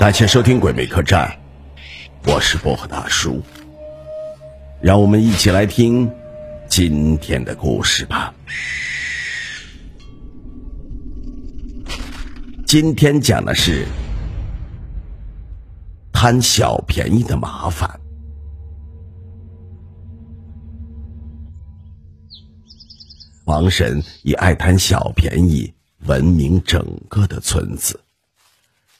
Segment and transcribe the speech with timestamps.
[0.00, 1.30] 感谢收听《鬼魅客栈》，
[2.32, 3.40] 我是薄荷大叔，
[4.82, 6.10] 让我们一起来听
[6.68, 8.34] 今天的故事吧。
[12.66, 13.86] 今天讲的是
[16.12, 17.88] 贪小便宜的麻烦。
[23.44, 25.72] 王婶也爱贪小便宜
[26.08, 28.00] 闻名整个的村子。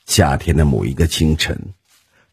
[0.04, 1.72] 夏天的某一个清晨，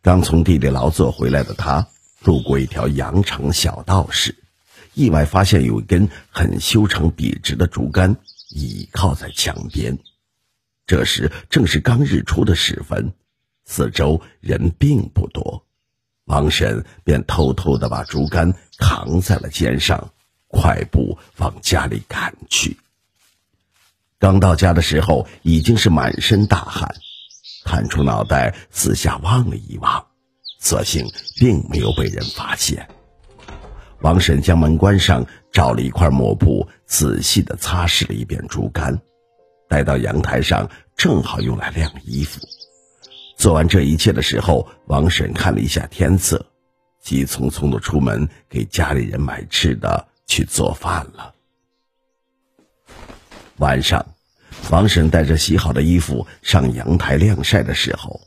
[0.01, 1.87] 刚从地里劳作回来的他，
[2.25, 4.35] 路过一条羊肠小道时，
[4.93, 8.17] 意外发现有一根很修长笔直的竹竿
[8.49, 9.97] 倚靠在墙边。
[10.85, 13.13] 这时正是刚日出的时分，
[13.63, 15.65] 四周人并不多，
[16.25, 20.11] 王婶便偷偷的把竹竿扛在了肩上。
[20.47, 22.77] 快步往家里赶去。
[24.19, 26.95] 刚到家的时候，已经是满身大汗，
[27.65, 30.05] 探出脑袋四下望了一望，
[30.59, 31.05] 所幸
[31.37, 32.87] 并没有被人发现。
[34.01, 38.99] 王婶将门关上，找了一块抹布，仔细的擦拭了一遍竹竿，
[39.67, 42.39] 带到阳台上，正好用来晾衣服。
[43.37, 46.45] 做完这一切的时候，王婶看了一下天色，
[47.01, 50.07] 急匆匆的出门给家里人买吃的。
[50.27, 51.34] 去做饭了。
[53.57, 54.05] 晚上，
[54.69, 58.19] 王婶带着洗好的衣服上阳台晾晒的时候，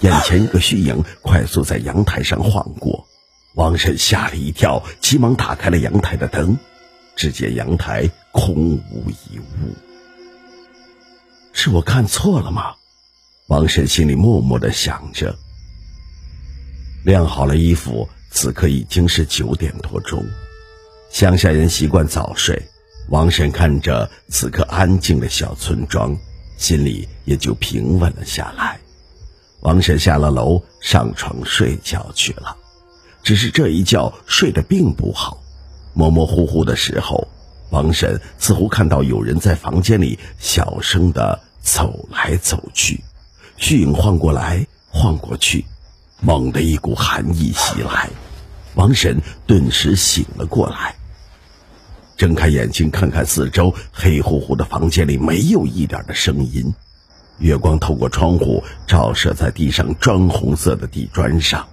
[0.00, 3.06] 眼前一个虚影快速在阳台上晃过，
[3.56, 6.56] 王婶吓了一跳，急忙打开了阳台的灯，
[7.16, 9.74] 只见阳台空无一物。
[11.52, 12.74] 是我看错了吗？
[13.48, 15.36] 王婶心里默默的想着。
[17.04, 20.24] 晾好了衣服，此刻已经是九点多钟。
[21.10, 22.62] 乡下人习惯早睡，
[23.10, 26.16] 王婶看着此刻安静的小村庄，
[26.56, 28.78] 心里也就平稳了下来。
[29.62, 32.56] 王婶下了楼，上床睡觉去了。
[33.24, 35.42] 只是这一觉睡得并不好，
[35.92, 37.26] 模模糊糊的时候，
[37.70, 43.02] 王婶似乎看到有人在房间里小声的走来走去，
[43.56, 45.66] 虚影晃过来晃过去，
[46.20, 48.08] 猛地一股寒意袭来，
[48.76, 50.94] 王婶顿时醒了过来。
[52.20, 56.70] 睁开眼睛看看四周，黑乎乎的房间里没有一点的声音。
[57.38, 61.66] 月光透过窗户照射在地上砖红色的地砖上。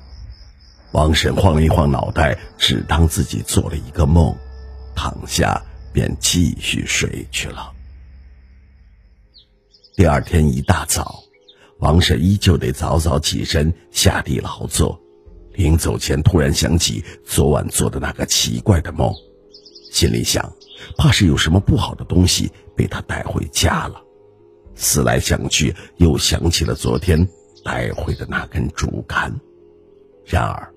[0.94, 4.34] 王婶晃了一晃脑袋，只当自己做了一个梦，
[4.96, 7.74] 躺下便继续睡去了。
[9.98, 11.24] 第二天一大早，
[11.80, 14.98] 王婶依旧得早早起身下地劳作。
[15.56, 19.14] 临走前，突然想起昨晚做的那个奇怪的梦。
[19.98, 20.54] 心里想，
[20.96, 24.00] 怕是有什么不好的东西被他带回家了。
[24.76, 27.28] 思来想去，又想起了昨天
[27.66, 29.34] 带回的那根竹竿。
[30.24, 30.72] 然而，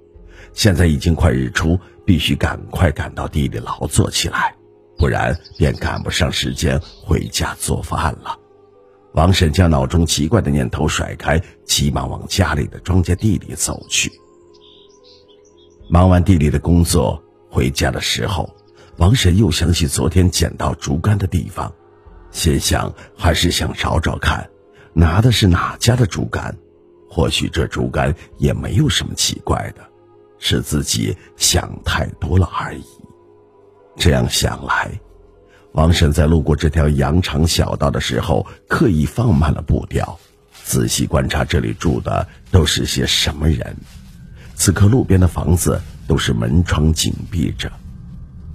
[0.54, 4.56] 现在已经快日出，必须赶快赶到地里劳作起来，
[4.96, 8.38] 不然便赶不上时间回家做饭了。
[9.12, 14.10] 王婶将脑中奇怪的念头甩开，急忙往家里的庄稼地里走去。
[15.90, 18.48] 忙完地里的工作，回家的时候。
[19.00, 21.72] 王婶又想起昨天捡到竹竿的地方，
[22.30, 24.46] 心想还是想找找看，
[24.92, 26.54] 拿的是哪家的竹竿？
[27.08, 29.80] 或许这竹竿也没有什么奇怪的，
[30.38, 32.84] 是自己想太多了而已。
[33.96, 34.90] 这样想来，
[35.72, 40.20] 王婶在路过这条羊肠小道的时候，刻意放慢了步调，
[40.62, 43.74] 仔细观察这里住的都是些什么人。
[44.54, 47.72] 此刻路边的房子都是门窗紧闭着。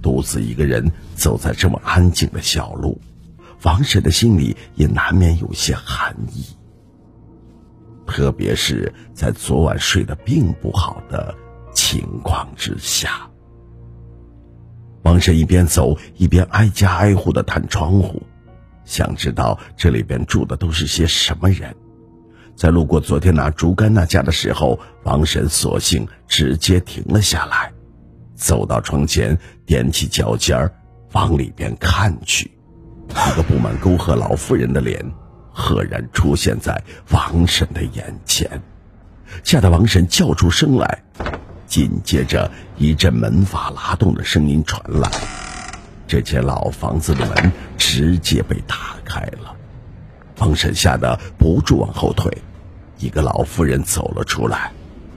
[0.02, 3.00] 独自一个人走在这么安静的小路，
[3.62, 6.44] 王婶的心里也难免有些寒意。
[8.06, 11.34] 特别是在昨晚睡得并不好的
[11.74, 13.28] 情况之下，
[15.02, 18.22] 王婶一边走一边挨家挨户的探窗户，
[18.84, 21.74] 想知道这里边住的都是些什么人。
[22.54, 27.72] 在路过昨天拿竹竿那家的时候，王婶索性直接停了下来。
[28.36, 29.36] 走到窗前，
[29.66, 30.70] 踮起脚尖儿，
[31.12, 32.50] 往里边看去，
[33.08, 35.04] 一个布满沟壑老妇人的脸，
[35.52, 36.80] 赫然出现在
[37.10, 38.48] 王婶的眼前，
[39.42, 41.02] 吓得王婶叫出声来。
[41.66, 45.10] 紧接着，一阵门阀拉动的声音传来，
[46.06, 49.52] 这间老房子的门直接被打开了。
[50.38, 52.30] 王婶吓得不住往后退，
[52.98, 54.70] 一个老妇人走了出来，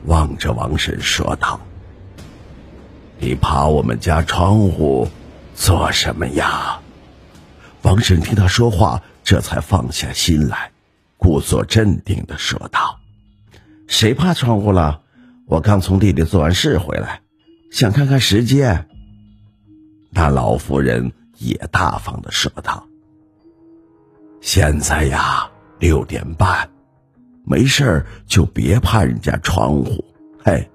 [0.05, 1.59] 望着王婶说道。
[3.19, 5.07] 你爬我们家窗户
[5.53, 6.79] 做什么呀？
[7.81, 10.71] 王婶听他说话，这才放下心来，
[11.17, 12.99] 故作镇定的说道
[13.87, 15.01] ：“谁怕窗户了？
[15.47, 17.21] 我刚从地里做完事回来，
[17.71, 18.87] 想看看时间。”
[20.11, 22.87] 那老妇人也大方的说道
[24.39, 26.69] ：“现在呀，六点半，
[27.45, 30.05] 没事就别怕人家窗户。
[30.43, 30.69] 嘿，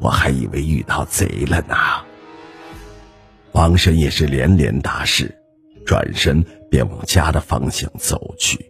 [0.00, 1.76] 我还以为遇到贼了呢。”
[3.52, 5.34] 王婶也是连连答是，
[5.84, 8.64] 转身便往家的方向走去。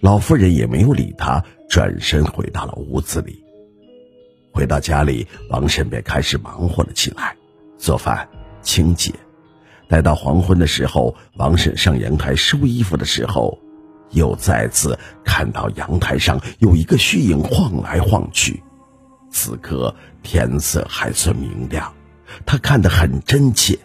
[0.00, 3.42] 老妇人也没有理他，转身回到了屋子里。
[4.52, 7.34] 回到家里，王婶便开始忙活了起来，
[7.78, 8.28] 做饭、
[8.60, 9.10] 清洁。
[9.88, 13.58] 待到黄昏的时候，王婶上阳台收衣服的时候，
[14.10, 18.62] 又再次看到阳台上有一个虚影晃来晃去。
[19.32, 21.92] 此刻天色还算明亮，
[22.46, 23.78] 他看得很真切。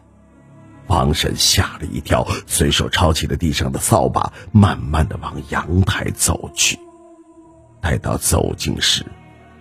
[0.87, 6.77] 王婶吓了一跳，随手抄起了地上的扫把，慢慢的往阳台走去。
[7.81, 9.05] 待到走近时，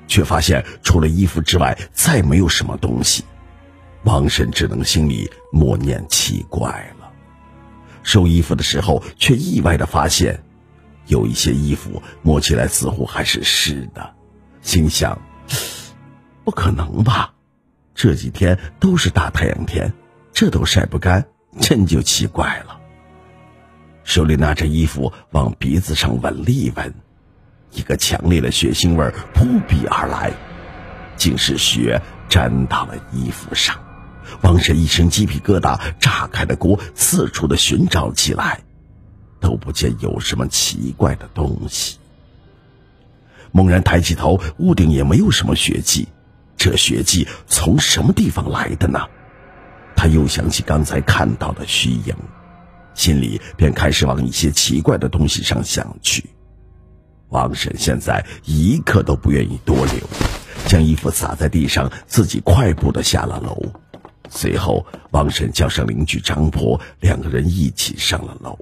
[0.06, 3.24] 却发现除了衣服之外，再没有什么东西。
[4.04, 7.10] 王婶只能心里默念奇怪了。
[8.04, 10.44] 收衣服的时候，却意外的发现，
[11.06, 14.14] 有一些衣服摸起来似乎还是湿的，
[14.62, 15.20] 心想：
[16.44, 17.32] 不可能吧？
[17.94, 19.92] 这几天都是大太阳天。
[20.32, 21.26] 这都晒不干，
[21.60, 22.78] 真就奇怪了。
[24.04, 26.94] 手里拿着衣服往鼻子上闻了一闻，
[27.72, 30.30] 一个强烈的血腥味扑鼻而来，
[31.16, 33.76] 竟是血沾到了衣服上。
[34.42, 38.60] 王婶一身鸡皮疙瘩，炸开了锅，四处的寻找起来，
[39.40, 41.98] 都不见有什么奇怪的东西。
[43.52, 46.08] 猛然抬起头，屋顶也没有什么血迹，
[46.56, 49.00] 这血迹从什么地方来的呢？
[49.94, 52.14] 他又想起刚才看到的虚影，
[52.94, 56.24] 心里便开始往一些奇怪的东西上想去。
[57.30, 59.98] 王婶现在一刻都不愿意多留，
[60.66, 63.60] 将衣服撒在地上，自己快步的下了楼。
[64.28, 68.58] 随后，王婶叫上邻居张婆，两个人一起上了楼。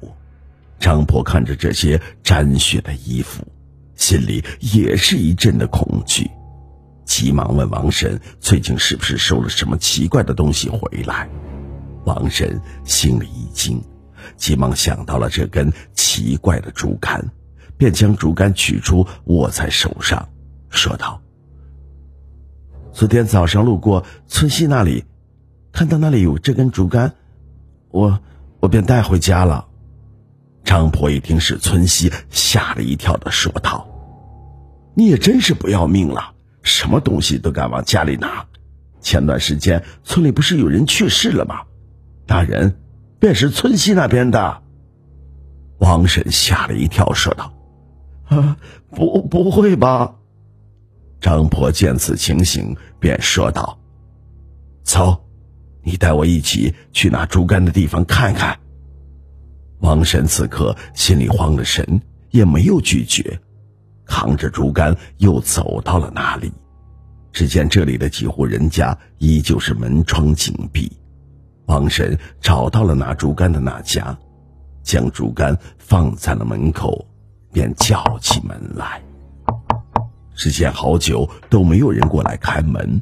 [0.79, 3.47] 张婆看着这些沾血的衣服，
[3.97, 6.31] 心里也是一阵的恐惧。
[7.05, 11.29] 急忙问王婶：“最近是不是收了什么奇怪的东西回来？”
[12.07, 13.83] 王婶心里一惊，
[14.37, 17.31] 急忙想到了这根奇怪的竹竿，
[17.77, 20.29] 便将竹竿取出握在手上，
[20.71, 21.21] 说道
[22.93, 25.05] ：“昨天早上路过村西那里，
[25.73, 27.13] 看到那里有这根竹竿，
[27.91, 28.19] 我
[28.61, 29.69] 我便带回家了。”
[30.65, 33.87] 张婆一听是村西，吓了一跳的说道
[34.97, 36.33] ：“你也真是不要命了！”
[36.63, 38.47] 什么东西都敢往家里拿？
[39.03, 41.61] 前段时间村里不是有人去世了吗？
[42.27, 42.79] 那人
[43.19, 44.63] 便是村西那边的。
[45.79, 47.53] 王婶吓了一跳，说道
[48.25, 48.57] ：“啊，
[48.91, 50.15] 不，不会吧？”
[51.21, 53.79] 张婆见此情形，便说道
[54.83, 55.27] ：“走，
[55.83, 58.59] 你带我一起去拿竹竿的地方看看。”
[59.81, 62.01] 王婶此刻心里慌了神，
[62.31, 63.39] 也没有拒绝。
[64.07, 66.53] 扛着竹竿又走到了那里，
[67.33, 70.93] 只见这里的几户人家依旧是门窗紧闭。
[71.67, 74.17] 王婶找到了拿竹竿的那家，
[74.83, 77.07] 将竹竿放在了门口，
[77.53, 79.03] 便叫起门来。
[80.35, 83.01] 只见好久都没有人过来开门，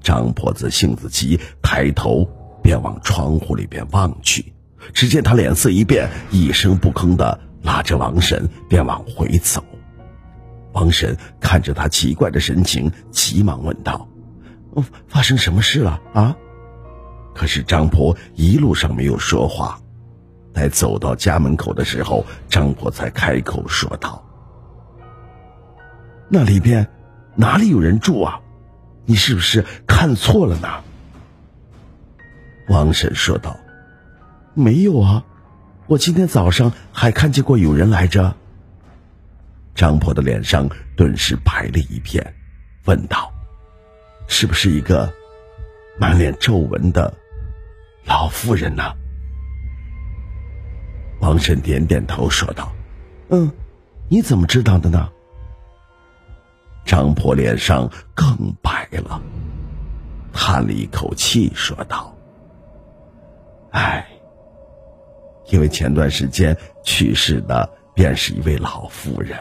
[0.00, 2.28] 张婆子性子急，抬头
[2.62, 4.52] 便往窗户里边望去，
[4.92, 9.64] 只见他脸色一变，一声不吭的拉着王婶便往回走。
[10.72, 14.08] 王婶看着他奇怪的神情，急忙问道
[15.08, 16.36] ：“发生什么事了啊？”
[17.34, 19.80] 可是张婆一路上没有说话。
[20.52, 24.24] 待走到家门口的时候，张婆才开口说道
[26.28, 26.88] ：“那里边
[27.36, 28.40] 哪里有人住啊？
[29.04, 30.68] 你是不是看错了呢？”
[32.68, 33.56] 王婶说道
[34.58, 35.24] ：“没有啊，
[35.86, 38.34] 我今天早上还看见过有人来着。”
[39.76, 42.34] 张婆的脸上顿时白了一片，
[42.86, 43.32] 问道
[44.26, 45.08] ：“是不是一个
[45.96, 47.14] 满脸皱纹的
[48.04, 48.82] 老妇人呢？”
[51.22, 52.72] 王婶点点头说道
[53.30, 53.52] ：“嗯，
[54.08, 55.08] 你怎么知道的呢？”
[56.84, 59.22] 张婆脸上更白了，
[60.32, 62.12] 叹了一口气说道
[63.70, 64.04] ：“唉，
[65.58, 69.36] 因为前段时间去世的便是一位老妇人。”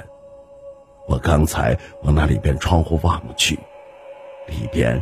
[1.07, 3.53] 我刚才往那里边窗户望去，
[4.47, 4.99] 里边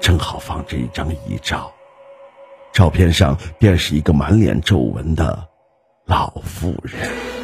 [0.00, 1.72] 正好放着一张遗照，
[2.72, 5.46] 照片上便是一个满脸皱纹的
[6.06, 7.35] 老妇人。